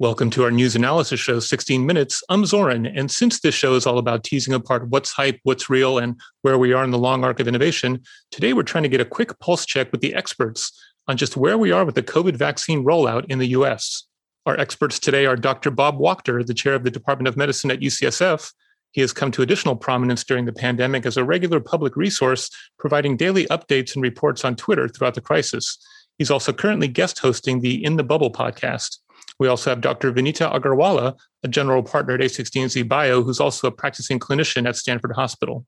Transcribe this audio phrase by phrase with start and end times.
[0.00, 2.20] Welcome to our news analysis show, 16 Minutes.
[2.28, 2.92] I'm Sonal.
[2.98, 6.58] And since this show is all about teasing apart what's hype, what's real, and where
[6.58, 8.02] we are in the long arc of innovation,
[8.32, 10.72] today we're trying to get a quick pulse check with the experts
[11.06, 14.08] on just where we are with the COVID vaccine rollout in the US.
[14.46, 15.70] Our experts today are Dr.
[15.70, 18.52] Bob Wachter, the chair of the Department of Medicine at UCSF.
[18.90, 22.50] He has come to additional prominence during the pandemic as a regular public resource,
[22.80, 25.78] providing daily updates and reports on Twitter throughout the crisis.
[26.18, 28.98] He's also currently guest hosting the In the Bubble podcast.
[29.38, 30.12] We also have Dr.
[30.12, 35.12] Vineeta Agarwala, a general partner at A16Z Bio, who's also a practicing clinician at Stanford
[35.12, 35.64] Hospital.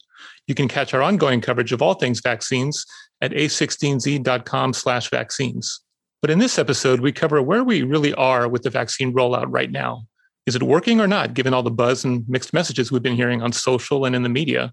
[0.46, 2.86] You can catch our ongoing coverage of all things vaccines
[3.20, 5.80] at a16z.com slash vaccines.
[6.22, 9.70] But in this episode, we cover where we really are with the vaccine rollout right
[9.70, 10.06] now.
[10.46, 13.42] Is it working or not, given all the buzz and mixed messages we've been hearing
[13.42, 14.72] on social and in the media?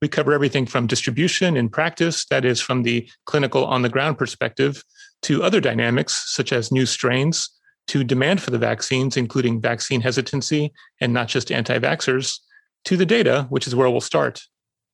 [0.00, 4.16] We cover everything from distribution in practice, that is, from the clinical on the ground
[4.16, 4.82] perspective,
[5.22, 7.50] to other dynamics such as new strains,
[7.90, 12.38] to demand for the vaccines, including vaccine hesitancy and not just anti vaxxers,
[12.84, 14.42] to the data, which is where we'll start.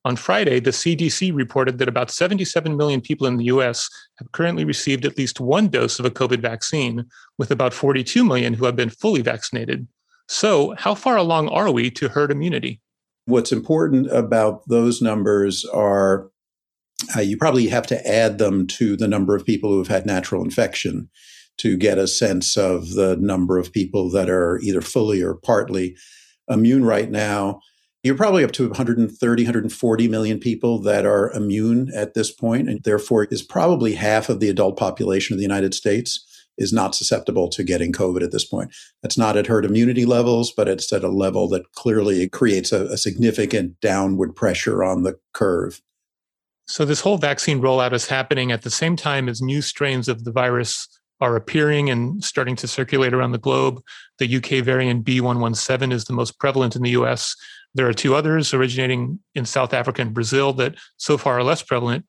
[0.07, 4.65] On Friday, the CDC reported that about 77 million people in the US have currently
[4.65, 7.05] received at least one dose of a COVID vaccine,
[7.37, 9.87] with about 42 million who have been fully vaccinated.
[10.27, 12.81] So, how far along are we to herd immunity?
[13.27, 16.31] What's important about those numbers are
[17.15, 20.06] uh, you probably have to add them to the number of people who have had
[20.06, 21.11] natural infection
[21.59, 25.97] to get a sense of the number of people that are either fully or partly
[26.49, 27.61] immune right now.
[28.03, 32.83] You're probably up to 130, 140 million people that are immune at this point, and
[32.84, 36.25] therefore is probably half of the adult population of the United States
[36.59, 38.75] is not susceptible to getting COVID at this point.
[39.03, 42.87] That's not at herd immunity levels, but it's at a level that clearly creates a,
[42.87, 45.83] a significant downward pressure on the curve.
[46.69, 50.25] So, this whole vaccine rollout is happening at the same time as new strains of
[50.25, 50.89] the virus
[51.20, 53.81] are appearing and starting to circulate around the globe.
[54.19, 57.34] The UK variant B117 is the most prevalent in the US.
[57.75, 61.62] There are two others originating in South Africa and Brazil that so far are less
[61.62, 62.06] prevalent.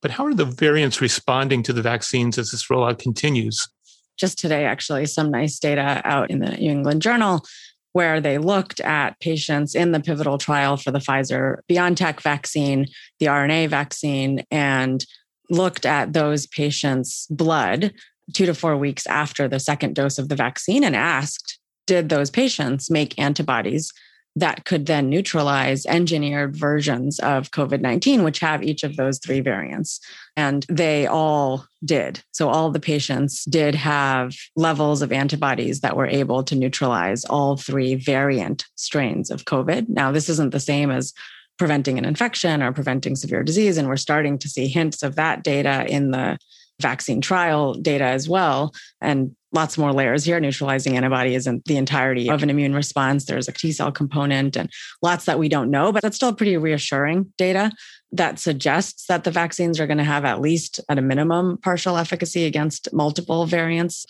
[0.00, 3.68] But how are the variants responding to the vaccines as this rollout continues?
[4.16, 7.44] Just today, actually, some nice data out in the New England Journal
[7.92, 12.86] where they looked at patients in the pivotal trial for the Pfizer BioNTech vaccine,
[13.18, 15.04] the RNA vaccine, and
[15.50, 17.92] looked at those patients' blood
[18.32, 22.30] two to four weeks after the second dose of the vaccine and asked, did those
[22.30, 23.92] patients make antibodies
[24.36, 29.40] that could then neutralize engineered versions of COVID 19, which have each of those three
[29.40, 30.00] variants.
[30.36, 32.22] And they all did.
[32.32, 37.56] So, all the patients did have levels of antibodies that were able to neutralize all
[37.56, 39.88] three variant strains of COVID.
[39.88, 41.12] Now, this isn't the same as
[41.58, 43.76] preventing an infection or preventing severe disease.
[43.76, 46.38] And we're starting to see hints of that data in the
[46.80, 48.72] vaccine trial data as well.
[49.00, 50.38] And lots more layers here.
[50.38, 53.24] Neutralizing antibody isn't the entirety of an immune response.
[53.24, 54.70] There's a T cell component and
[55.02, 57.72] lots that we don't know, but that's still pretty reassuring data
[58.12, 61.96] that suggests that the vaccines are going to have at least at a minimum partial
[61.96, 64.06] efficacy against multiple variants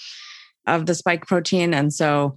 [0.66, 1.72] of the spike protein.
[1.72, 2.36] And so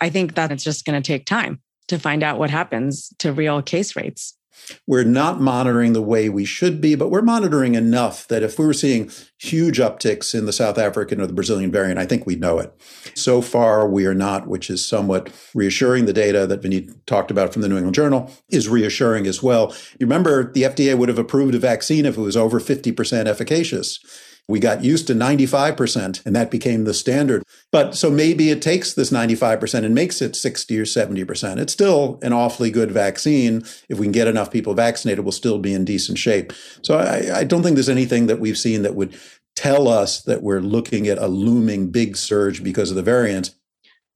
[0.00, 3.32] I think that it's just going to take time to find out what happens to
[3.32, 4.37] real case rates.
[4.86, 8.66] We're not monitoring the way we should be, but we're monitoring enough that if we
[8.66, 12.40] were seeing huge upticks in the South African or the Brazilian variant, I think we'd
[12.40, 12.72] know it.
[13.14, 16.06] So far, we are not, which is somewhat reassuring.
[16.06, 19.74] The data that Vinny talked about from the New England Journal is reassuring as well.
[19.98, 24.00] You remember the FDA would have approved a vaccine if it was over 50% efficacious.
[24.48, 27.42] We got used to 95%, and that became the standard.
[27.70, 31.58] But so maybe it takes this 95% and makes it 60 or 70%.
[31.58, 33.62] It's still an awfully good vaccine.
[33.90, 36.54] If we can get enough people vaccinated, we'll still be in decent shape.
[36.82, 39.18] So I, I don't think there's anything that we've seen that would
[39.54, 43.54] tell us that we're looking at a looming big surge because of the variants.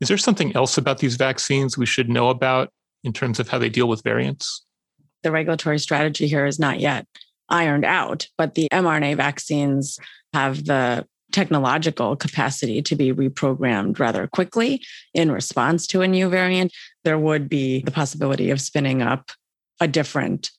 [0.00, 2.70] Is there something else about these vaccines we should know about
[3.04, 4.64] in terms of how they deal with variants?
[5.22, 7.06] The regulatory strategy here is not yet
[7.52, 9.98] ironed out, but the mRNA vaccines
[10.32, 14.82] have the technological capacity to be reprogrammed rather quickly
[15.14, 16.72] in response to a new variant,
[17.04, 19.30] there would be the possibility of spinning up
[19.80, 20.50] a different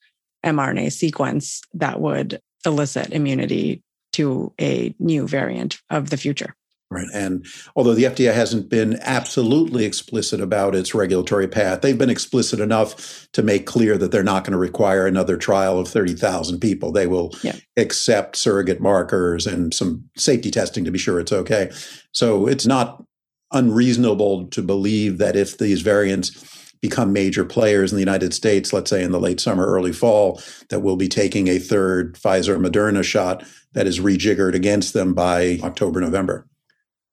[0.43, 6.55] mRNA sequence that would elicit immunity to a new variant of the future.
[6.93, 7.07] Right.
[7.13, 7.45] And
[7.75, 13.27] although the FDA hasn't been absolutely explicit about its regulatory path, they've been explicit enough
[13.33, 16.91] to make clear that they're not going to require another trial of 30,000 people.
[16.91, 17.55] They will yeah.
[17.77, 21.71] accept surrogate markers and some safety testing to be sure it's okay.
[22.11, 23.03] So it's not
[23.51, 26.31] unreasonable to believe that if these variants
[26.83, 30.41] become major players in the United States, let's say in the late summer, early fall,
[30.69, 35.59] that we'll be taking a third Pfizer Moderna shot that is rejiggered against them by
[35.63, 36.45] October, November.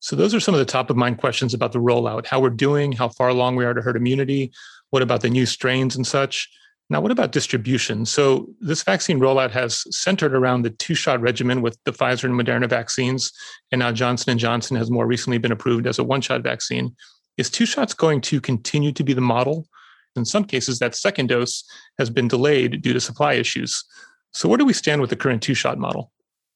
[0.00, 2.50] So, those are some of the top of mind questions about the rollout how we're
[2.50, 4.52] doing, how far along we are to herd immunity,
[4.90, 6.48] what about the new strains and such.
[6.88, 8.04] Now, what about distribution?
[8.04, 12.68] So, this vaccine rollout has centered around the two-shot regimen with the Pfizer and Moderna
[12.68, 13.32] vaccines,
[13.70, 16.96] and now Johnson Johnson has more recently been approved as a one-shot vaccine.
[17.36, 19.68] Is two shots going to continue to be the model?
[20.16, 21.62] In some cases, that second dose
[21.98, 23.84] has been delayed due to supply issues.
[24.32, 26.10] So, where do we stand with the current two-shot model?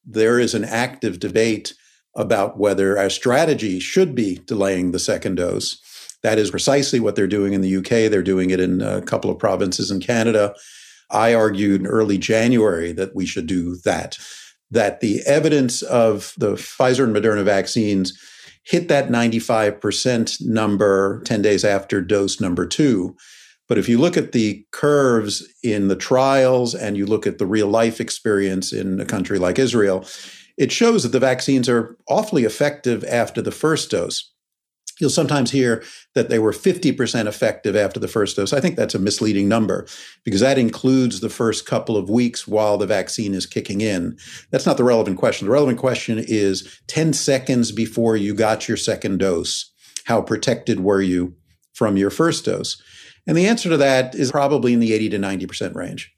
[0.04, 1.74] There is an active debate
[2.16, 5.80] about whether our strategy should be delaying the second dose.
[6.22, 8.10] That is precisely what they're doing in the UK.
[8.10, 10.54] They're doing it in a couple of provinces in Canada.
[11.10, 14.18] I argued in early January that we should do that,
[14.70, 18.18] that the evidence of the Pfizer and Moderna vaccines
[18.62, 23.14] hit that 95% number 10 days after dose number two.
[23.68, 27.46] But if you look at the curves in the trials and you look at the
[27.46, 30.06] real life experience in a country like Israel,
[30.56, 34.30] it shows that the vaccines are awfully effective after the first dose.
[35.00, 35.82] You'll sometimes hear
[36.14, 38.52] that they were 50% effective after the first dose.
[38.52, 39.88] I think that's a misleading number
[40.24, 44.16] because that includes the first couple of weeks while the vaccine is kicking in.
[44.52, 45.46] That's not the relevant question.
[45.46, 49.72] The relevant question is 10 seconds before you got your second dose,
[50.04, 51.34] how protected were you
[51.72, 52.80] from your first dose?
[53.26, 56.14] And the answer to that is probably in the 80 to 90% range.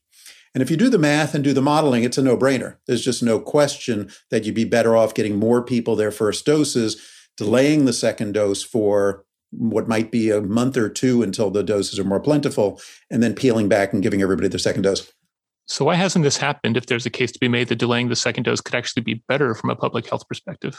[0.57, 2.79] And if you do the math and do the modeling, it's a no brainer.
[2.87, 6.97] There's just no question that you'd be better off getting more people their first doses
[7.37, 11.99] delaying the second dose for what might be a month or two until the doses
[11.99, 12.81] are more plentiful,
[13.11, 15.13] and then peeling back and giving everybody their second dose.
[15.67, 18.17] So, why hasn't this happened if there's a case to be made that delaying the
[18.17, 20.79] second dose could actually be better from a public health perspective?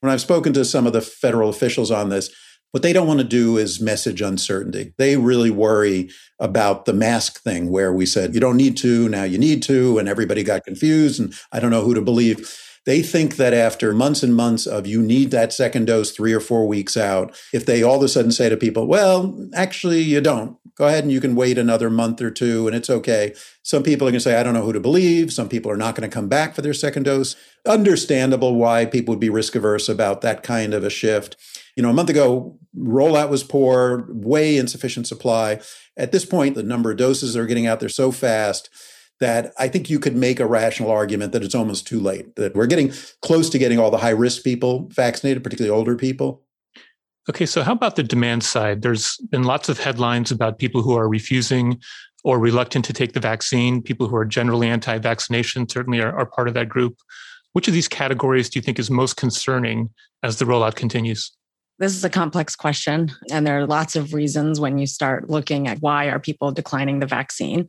[0.00, 2.34] When I've spoken to some of the federal officials on this,
[2.76, 4.92] what they don't want to do is message uncertainty.
[4.98, 9.22] They really worry about the mask thing where we said, you don't need to, now
[9.22, 12.54] you need to, and everybody got confused, and I don't know who to believe.
[12.84, 16.38] They think that after months and months of you need that second dose three or
[16.38, 20.20] four weeks out, if they all of a sudden say to people, well, actually, you
[20.20, 23.32] don't, go ahead and you can wait another month or two and it's okay.
[23.62, 25.32] Some people are going to say, I don't know who to believe.
[25.32, 27.36] Some people are not going to come back for their second dose.
[27.66, 31.36] Understandable why people would be risk averse about that kind of a shift.
[31.76, 35.60] You know, a month ago, rollout was poor, way insufficient supply.
[35.96, 38.68] At this point, the number of doses that are getting out there so fast
[39.18, 42.54] that I think you could make a rational argument that it's almost too late, that
[42.54, 42.92] we're getting
[43.22, 46.42] close to getting all the high risk people vaccinated, particularly older people.
[47.28, 48.82] Okay, so how about the demand side?
[48.82, 51.80] There's been lots of headlines about people who are refusing
[52.24, 53.82] or reluctant to take the vaccine.
[53.82, 56.98] People who are generally anti vaccination certainly are, are part of that group.
[57.52, 59.90] Which of these categories do you think is most concerning
[60.22, 61.32] as the rollout continues?
[61.78, 65.68] This is a complex question, and there are lots of reasons when you start looking
[65.68, 67.68] at why are people declining the vaccine.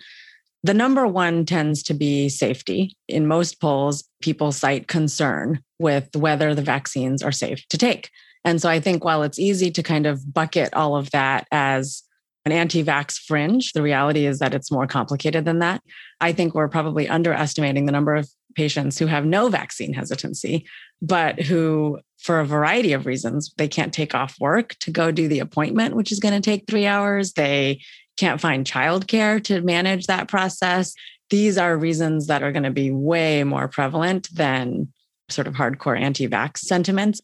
[0.64, 2.96] The number one tends to be safety.
[3.10, 8.10] In most polls, people cite concern with whether the vaccines are safe to take.
[8.46, 12.04] And so I think while it's easy to kind of bucket all of that as
[12.46, 15.82] an anti vax fringe, the reality is that it's more complicated than that.
[16.22, 20.66] I think we're probably underestimating the number of patients who have no vaccine hesitancy,
[21.02, 25.28] but who, for a variety of reasons, they can't take off work to go do
[25.30, 27.34] the appointment, which is going to take three hours.
[27.34, 27.82] They
[28.18, 30.94] can't find childcare to manage that process.
[31.30, 34.92] These are reasons that are going to be way more prevalent than
[35.30, 37.22] sort of hardcore anti vax sentiments.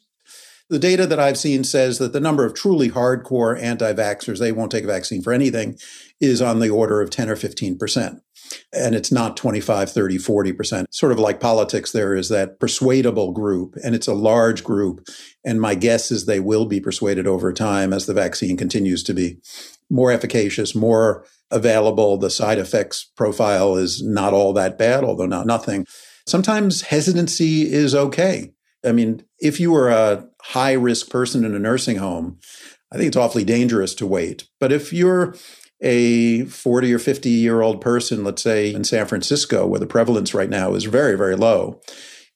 [0.70, 4.52] The data that I've seen says that the number of truly hardcore anti vaxxers, they
[4.52, 5.78] won't take a vaccine for anything,
[6.20, 8.22] is on the order of 10 or 15%.
[8.72, 10.86] And it's not 25, 30, 40%.
[10.90, 15.08] Sort of like politics, there is that persuadable group, and it's a large group.
[15.44, 19.14] And my guess is they will be persuaded over time as the vaccine continues to
[19.14, 19.38] be
[19.90, 22.18] more efficacious, more available.
[22.18, 25.86] The side effects profile is not all that bad, although not nothing.
[26.26, 28.54] Sometimes hesitancy is okay.
[28.86, 32.40] I mean, if you are a high risk person in a nursing home,
[32.92, 34.48] I think it's awfully dangerous to wait.
[34.60, 35.36] But if you're
[35.82, 40.34] a 40 or 50 year old person, let's say in San Francisco, where the prevalence
[40.34, 41.82] right now is very, very low,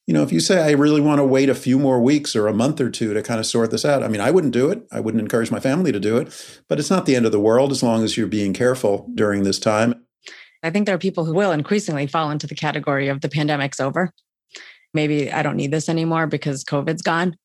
[0.07, 2.47] you know, if you say, I really want to wait a few more weeks or
[2.47, 4.69] a month or two to kind of sort this out, I mean, I wouldn't do
[4.71, 4.87] it.
[4.89, 7.41] I wouldn't encourage my family to do it, but it's not the end of the
[7.41, 10.05] world as long as you're being careful during this time.
[10.63, 13.81] I think there are people who will increasingly fall into the category of the pandemic's
[13.81, 14.13] over.
[14.93, 17.35] Maybe I don't need this anymore because COVID's gone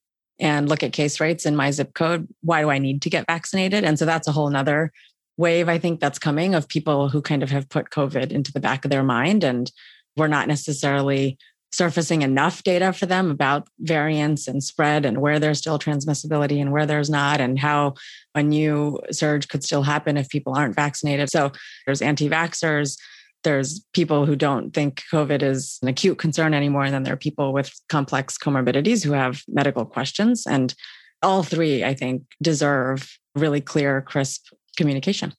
[0.42, 2.28] and look at case rates in my zip code.
[2.42, 3.84] Why do I need to get vaccinated?
[3.84, 4.92] And so that's a whole nother
[5.38, 8.60] wave I think that's coming of people who kind of have put COVID into the
[8.60, 9.72] back of their mind and
[10.16, 11.38] we're not necessarily
[11.70, 16.70] surfacing enough data for them about variants and spread and where there's still transmissibility and
[16.70, 17.94] where there's not, and how
[18.34, 21.30] a new surge could still happen if people aren't vaccinated.
[21.30, 21.50] So
[21.86, 22.98] there's anti vaxxers.
[23.42, 26.84] There's people who don't think COVID is an acute concern anymore.
[26.84, 30.46] And then there are people with complex comorbidities who have medical questions.
[30.46, 30.74] And
[31.22, 34.46] all three, I think, deserve really clear, crisp
[34.76, 35.32] communication.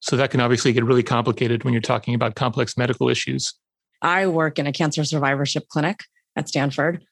[0.00, 3.54] So that can obviously get really complicated when you're talking about complex medical issues.
[4.00, 6.00] I work in a cancer survivorship clinic
[6.34, 7.04] at Stanford.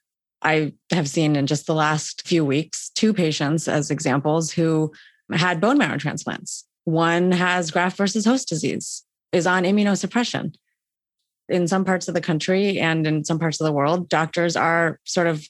[0.42, 4.92] I have seen in just the last few weeks two patients as examples who
[5.32, 6.66] had bone marrow transplants.
[6.84, 10.54] One has graft versus host disease, is on immunosuppression.
[11.48, 15.00] In some parts of the country and in some parts of the world, doctors are
[15.04, 15.46] sort of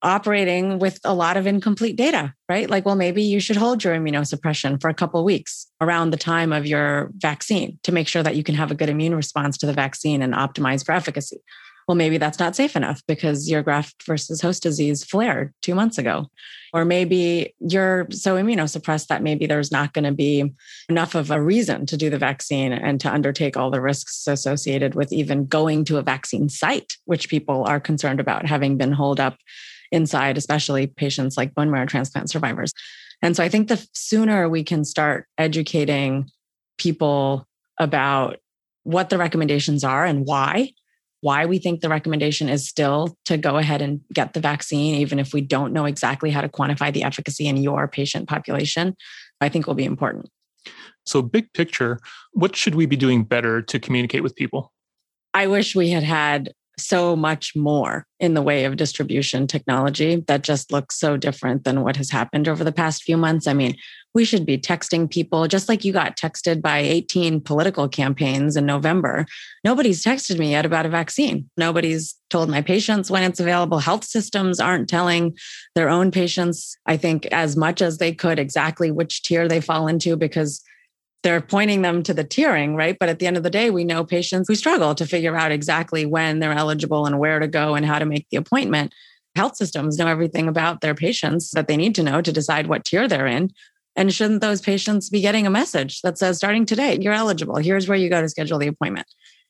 [0.00, 2.70] operating with a lot of incomplete data, right?
[2.70, 6.52] Like, well, maybe you should hold your immunosuppression for a couple weeks around the time
[6.52, 9.66] of your vaccine to make sure that you can have a good immune response to
[9.66, 11.40] the vaccine and optimize for efficacy
[11.88, 15.96] well, maybe that's not safe enough because your graft versus host disease flared two months
[15.96, 16.26] ago.
[16.74, 20.52] Or maybe you're so immunosuppressed that maybe there's not going to be
[20.90, 24.94] enough of a reason to do the vaccine and to undertake all the risks associated
[24.94, 29.18] with even going to a vaccine site, which people are concerned about having been holed
[29.18, 29.38] up
[29.90, 32.74] inside, especially patients like bone marrow transplant survivors.
[33.22, 36.28] And so I think the sooner we can start educating
[36.76, 38.36] people about
[38.82, 40.72] what the recommendations are and why
[41.20, 45.18] why we think the recommendation is still to go ahead and get the vaccine, even
[45.18, 48.96] if we don't know exactly how to quantify the efficacy in your patient population,
[49.40, 50.30] I think will be important.
[51.06, 51.98] So, big picture,
[52.32, 54.72] what should we be doing better to communicate with people?
[55.34, 60.42] I wish we had had so much more in the way of distribution technology that
[60.42, 63.46] just looks so different than what has happened over the past few months.
[63.46, 63.76] I mean,
[64.14, 68.66] we should be texting people just like you got texted by 18 political campaigns in
[68.66, 69.26] November.
[69.64, 71.48] Nobody's texted me yet about a vaccine.
[71.56, 73.78] Nobody's told my patients when it's available.
[73.78, 75.36] Health systems aren't telling
[75.74, 79.86] their own patients, I think, as much as they could exactly which tier they fall
[79.86, 80.62] into because
[81.22, 82.96] they're pointing them to the tiering, right?
[82.98, 85.52] But at the end of the day, we know patients who struggle to figure out
[85.52, 88.94] exactly when they're eligible and where to go and how to make the appointment.
[89.34, 92.84] Health systems know everything about their patients that they need to know to decide what
[92.84, 93.50] tier they're in.
[93.96, 97.56] And shouldn't those patients be getting a message that says, starting today, you're eligible?
[97.56, 99.06] Here's where you go to schedule the appointment.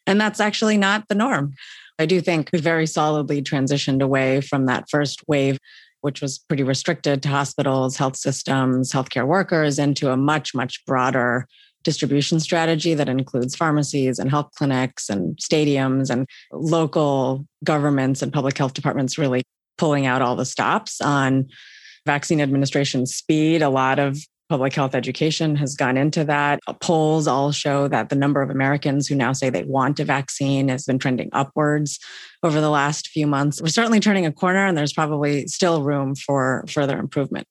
[0.07, 1.55] And that's actually not the norm.
[1.99, 5.59] I do think we very solidly transitioned away from that first wave
[6.01, 11.47] which was pretty restricted to hospitals, health systems, healthcare workers, into a much, much broader
[11.85, 18.59] distribution strategy that includes pharmacies and health clinics and stadiums and local governments and public
[18.59, 19.43] health departments really
[19.79, 21.47] pulling out all the stops on
[22.05, 23.63] vaccine administration speed.
[23.63, 26.61] A lot of public health education has gone into that.
[26.67, 30.05] Uh, polls all show that the number of Americans who now say they want a
[30.05, 31.99] vaccine has been trending upwards
[32.43, 33.61] over the last few months.
[33.61, 37.47] We're certainly turning a corner, and there's probably still room for further improvement.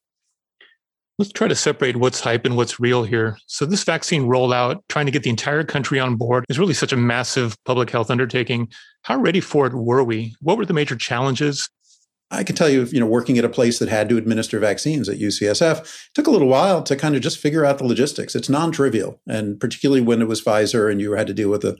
[1.20, 3.39] Let's try to separate what's hype and what's real here.
[3.48, 6.94] So, this vaccine rollout, trying to get the entire country on board, is really such
[6.94, 8.70] a massive public health undertaking.
[9.01, 10.36] How ready for it were we?
[10.42, 11.68] What were the major challenges?
[12.29, 15.07] I can tell you, you know, working at a place that had to administer vaccines
[15.07, 18.36] at UCSF took a little while to kind of just figure out the logistics.
[18.36, 21.77] It's non-trivial, and particularly when it was Pfizer and you had to deal with the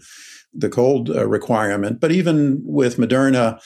[0.54, 2.00] the cold uh, requirement.
[2.00, 3.62] But even with Moderna,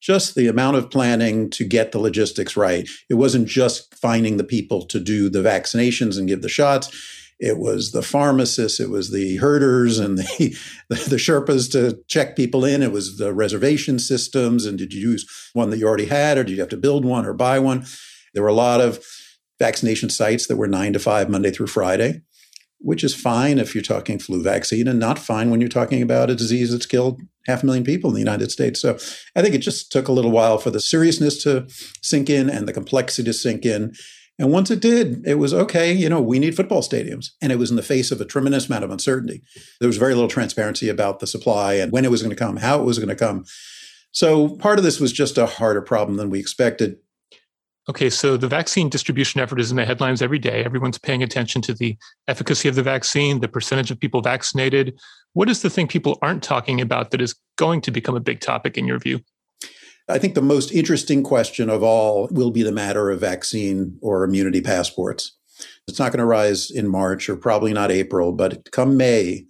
[0.00, 2.88] just the amount of planning to get the logistics right.
[3.08, 6.88] It wasn't just finding the people to do the vaccinations and give the shots
[7.40, 10.54] it was the pharmacists, it was the herders and the,
[10.88, 12.82] the Sherpas to check people in.
[12.82, 14.66] It was the reservation systems.
[14.66, 17.04] And did you use one that you already had, or did you have to build
[17.04, 17.86] one or buy one?
[18.34, 19.02] There were a lot of
[19.58, 22.20] vaccination sites that were nine to five, Monday through Friday,
[22.78, 26.30] which is fine if you're talking flu vaccine and not fine when you're talking about
[26.30, 28.80] a disease that's killed half a million people in the United States.
[28.80, 28.98] So
[29.34, 31.66] I think it just took a little while for the seriousness to
[32.02, 33.94] sink in and the complexity to sink in.
[34.40, 37.32] And once it did, it was okay, you know, we need football stadiums.
[37.42, 39.42] And it was in the face of a tremendous amount of uncertainty.
[39.80, 42.56] There was very little transparency about the supply and when it was going to come,
[42.56, 43.44] how it was going to come.
[44.12, 46.96] So part of this was just a harder problem than we expected.
[47.90, 50.64] Okay, so the vaccine distribution effort is in the headlines every day.
[50.64, 54.98] Everyone's paying attention to the efficacy of the vaccine, the percentage of people vaccinated.
[55.34, 58.40] What is the thing people aren't talking about that is going to become a big
[58.40, 59.20] topic in your view?
[60.10, 64.24] I think the most interesting question of all will be the matter of vaccine or
[64.24, 65.32] immunity passports.
[65.86, 69.46] It's not going to rise in March or probably not April, but come May,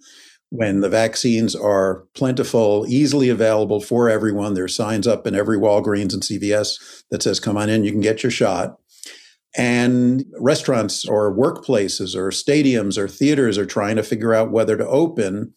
[0.49, 6.13] when the vaccines are plentiful, easily available for everyone, there's signs up in every Walgreens
[6.13, 8.77] and CVS that says, come on in, you can get your shot.
[9.57, 14.87] And restaurants or workplaces or stadiums or theaters are trying to figure out whether to
[14.87, 15.53] open.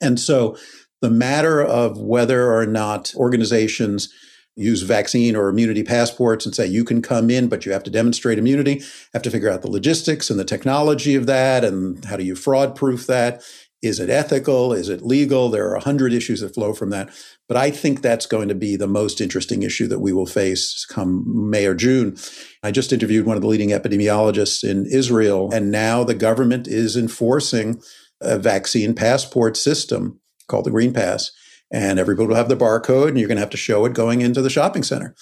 [0.00, 0.56] And so
[1.00, 4.12] the matter of whether or not organizations
[4.56, 7.90] use vaccine or immunity passports and say you can come in, but you have to
[7.90, 8.82] demonstrate immunity,
[9.12, 12.34] have to figure out the logistics and the technology of that and how do you
[12.36, 13.42] fraud proof that
[13.82, 14.72] Is it ethical?
[14.72, 15.48] Is it legal?
[15.48, 17.10] There are a hundred issues that flow from that.
[17.48, 20.86] But I think that's going to be the most interesting issue that we will face
[20.88, 22.16] come May or June.
[22.62, 26.96] I just interviewed one of the leading epidemiologists in Israel, and now the government is
[26.96, 27.82] enforcing
[28.20, 31.32] a vaccine passport system called the Green Pass.
[31.72, 34.20] And everybody will have the barcode, and you're going to have to show it going
[34.20, 35.14] into the shopping center.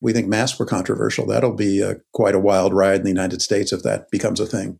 [0.00, 1.26] We think masks were controversial.
[1.26, 4.46] That'll be a, quite a wild ride in the United States if that becomes a
[4.46, 4.78] thing.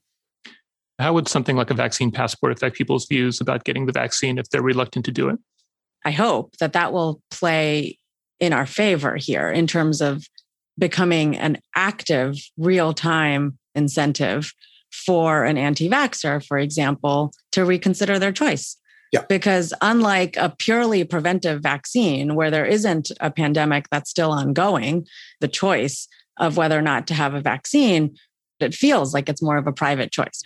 [0.99, 4.51] How would something like a vaccine passport affect people's views about getting the vaccine if
[4.51, 5.39] they're reluctant to do it?
[6.05, 7.99] I hope that that will play
[8.39, 10.25] in our favor here in terms of
[10.79, 14.53] becoming an active, real time incentive
[14.93, 18.77] for an anti vaxxer, for example, to reconsider their choice.
[19.15, 19.25] Yeah.
[19.29, 25.07] Because unlike a purely preventive vaccine where there isn't a pandemic that's still ongoing,
[25.41, 28.17] the choice of whether or not to have a vaccine,
[28.59, 30.43] it feels like it's more of a private choice.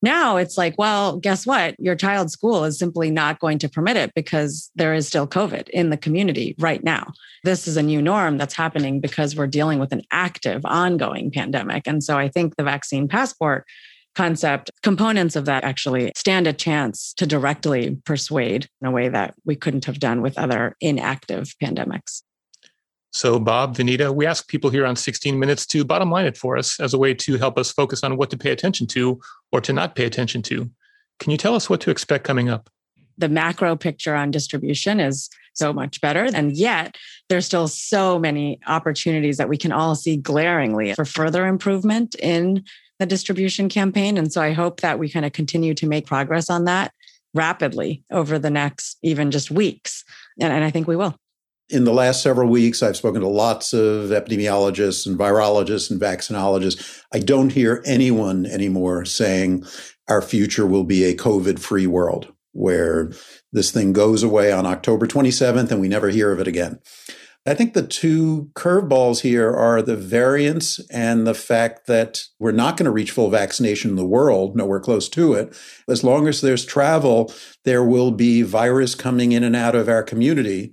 [0.00, 1.78] Now it's like, well, guess what?
[1.78, 5.68] Your child's school is simply not going to permit it because there is still COVID
[5.68, 7.12] in the community right now.
[7.44, 11.86] This is a new norm that's happening because we're dealing with an active, ongoing pandemic.
[11.86, 13.66] And so I think the vaccine passport
[14.16, 19.34] concept, components of that actually stand a chance to directly persuade in a way that
[19.44, 22.22] we couldn't have done with other inactive pandemics.
[23.12, 26.56] So, Bob, Vineeta, we ask people here on 16 Minutes to bottom line it for
[26.56, 29.20] us as a way to help us focus on what to pay attention to
[29.52, 30.70] or to not pay attention to.
[31.18, 32.68] Can you tell us what to expect coming up?
[33.18, 36.28] The macro picture on distribution is so much better.
[36.34, 36.96] And yet,
[37.30, 42.64] there's still so many opportunities that we can all see glaringly for further improvement in
[42.98, 44.16] the distribution campaign.
[44.16, 46.92] And so I hope that we kind of continue to make progress on that
[47.34, 50.04] rapidly over the next even just weeks.
[50.40, 51.16] And, and I think we will
[51.68, 57.02] in the last several weeks, I've spoken to lots of epidemiologists and virologists and vaccinologists.
[57.12, 59.64] I don't hear anyone anymore saying
[60.08, 63.10] our future will be a COVID free world where
[63.52, 66.78] this thing goes away on October 27th and we never hear of it again.
[67.46, 72.76] I think the two curveballs here are the variants and the fact that we're not
[72.76, 75.56] going to reach full vaccination in the world, nowhere close to it.
[75.88, 77.32] As long as there's travel,
[77.64, 80.72] there will be virus coming in and out of our community.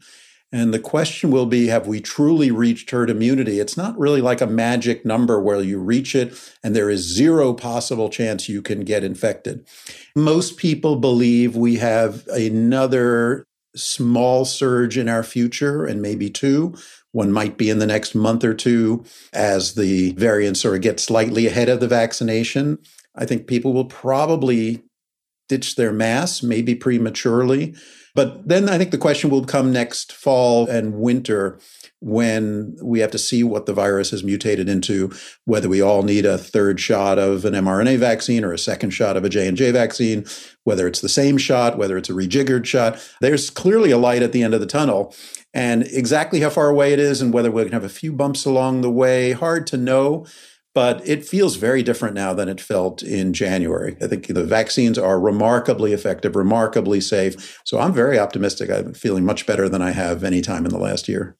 [0.52, 3.60] And the question will be have we truly reached herd immunity?
[3.60, 6.34] It's not really like a magic number where you reach it
[6.64, 9.68] and there is zero possible chance you can get infected.
[10.16, 16.76] Most people believe we have another small surge in our future and maybe two.
[17.12, 21.00] One might be in the next month or two as the variants sort of get
[21.00, 22.80] slightly ahead of the vaccination.
[23.16, 24.84] I think people will probably
[25.50, 27.76] ditch their masks, maybe prematurely.
[28.16, 31.60] But then I think the question will come next fall and winter
[32.04, 35.10] when we have to see what the virus has mutated into,
[35.46, 39.16] whether we all need a third shot of an mRNA vaccine or a second shot
[39.16, 40.26] of a J&J vaccine,
[40.66, 43.00] whether it's the same shot, whether it's a rejiggered shot.
[43.22, 45.16] There's clearly a light at the end of the tunnel.
[45.54, 48.12] And exactly how far away it is and whether we're going to have a few
[48.12, 50.26] bumps along the way, hard to know
[50.76, 53.96] but it feels very different now than it felt in January.
[54.02, 57.62] I think the vaccines are remarkably effective, remarkably safe.
[57.64, 58.72] So I'm very optimistic.
[58.72, 61.38] I'm feeling much better than I have any time in the last year.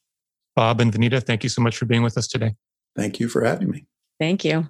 [0.56, 2.56] Bob and Vineeta, thank you so much for being with us today.
[2.96, 3.86] Thank you for having me.
[4.20, 4.70] Thank you.